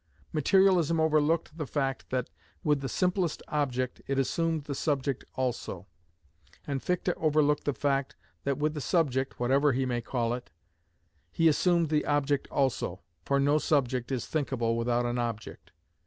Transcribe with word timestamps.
Materialism 0.33 0.99
overlooked 0.99 1.55
the 1.59 1.67
fact 1.67 2.09
that, 2.09 2.31
with 2.63 2.81
the 2.81 2.89
simplest 2.89 3.43
object, 3.49 4.01
it 4.07 4.17
assumed 4.17 4.63
the 4.63 4.73
subject 4.73 5.23
also; 5.35 5.85
and 6.65 6.81
Fichte 6.81 7.09
overlooked 7.17 7.65
the 7.65 7.73
fact 7.75 8.15
that 8.43 8.57
with 8.57 8.73
the 8.73 8.81
subject 8.81 9.39
(whatever 9.39 9.73
he 9.73 9.85
may 9.85 10.01
call 10.01 10.33
it) 10.33 10.49
he 11.31 11.47
assumed 11.47 11.89
the 11.89 12.03
object 12.07 12.47
also, 12.49 13.03
for 13.25 13.39
no 13.39 13.59
subject 13.59 14.11
is 14.11 14.25
thinkable 14.25 14.75
without 14.75 15.05
an 15.05 15.19
object. 15.19 15.71